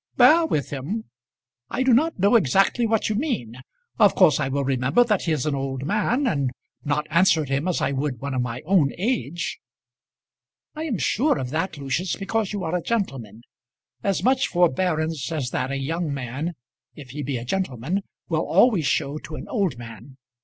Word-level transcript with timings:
"Bear 0.17 0.47
with 0.47 0.71
him! 0.71 1.03
I 1.69 1.83
do 1.83 1.93
not 1.93 2.17
know 2.17 2.33
exactly 2.35 2.87
what 2.87 3.07
you 3.07 3.13
mean. 3.13 3.57
Of 3.99 4.15
course 4.15 4.39
I 4.39 4.47
will 4.47 4.63
remember 4.63 5.03
that 5.03 5.21
he 5.25 5.31
is 5.31 5.45
an 5.45 5.53
old 5.53 5.85
man, 5.85 6.25
and 6.25 6.49
not 6.83 7.05
answer 7.11 7.45
him 7.45 7.67
as 7.67 7.81
I 7.81 7.91
would 7.91 8.19
one 8.19 8.33
of 8.33 8.41
my 8.41 8.61
own 8.65 8.91
age." 8.97 9.59
"I 10.73 10.85
am 10.85 10.97
sure 10.97 11.37
of 11.37 11.51
that, 11.51 11.77
Lucius, 11.77 12.15
because 12.15 12.51
you 12.51 12.63
are 12.63 12.75
a 12.75 12.81
gentleman. 12.81 13.43
As 14.01 14.23
much 14.23 14.47
forbearance 14.47 15.31
as 15.31 15.51
that 15.51 15.69
a 15.69 15.77
young 15.77 16.11
man, 16.11 16.53
if 16.95 17.11
he 17.11 17.21
be 17.21 17.37
a 17.37 17.45
gentleman, 17.45 18.01
will 18.27 18.41
always 18.47 18.87
show 18.87 19.19
to 19.19 19.35
an 19.35 19.47
old 19.49 19.77
man. 19.77 20.17